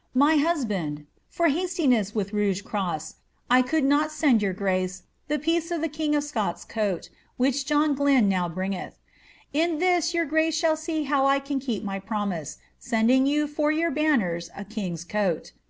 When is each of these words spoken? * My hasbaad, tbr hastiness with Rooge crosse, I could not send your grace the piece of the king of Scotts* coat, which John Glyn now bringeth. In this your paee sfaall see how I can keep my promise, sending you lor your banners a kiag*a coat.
* 0.00 0.14
My 0.24 0.36
hasbaad, 0.38 1.04
tbr 1.36 1.50
hastiness 1.52 2.14
with 2.14 2.32
Rooge 2.32 2.64
crosse, 2.64 3.16
I 3.50 3.60
could 3.60 3.84
not 3.84 4.10
send 4.10 4.40
your 4.40 4.54
grace 4.54 5.02
the 5.28 5.38
piece 5.38 5.70
of 5.70 5.82
the 5.82 5.88
king 5.90 6.14
of 6.16 6.24
Scotts* 6.24 6.64
coat, 6.64 7.10
which 7.36 7.66
John 7.66 7.92
Glyn 7.94 8.26
now 8.26 8.48
bringeth. 8.48 8.96
In 9.52 9.76
this 9.78 10.14
your 10.14 10.24
paee 10.26 10.48
sfaall 10.48 10.78
see 10.78 11.02
how 11.02 11.26
I 11.26 11.40
can 11.40 11.60
keep 11.60 11.84
my 11.84 11.98
promise, 11.98 12.56
sending 12.78 13.26
you 13.26 13.46
lor 13.58 13.70
your 13.70 13.90
banners 13.90 14.48
a 14.56 14.64
kiag*a 14.64 15.06
coat. 15.06 15.52